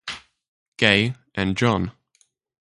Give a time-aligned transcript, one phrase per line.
[0.77, 1.91] Gay, and John.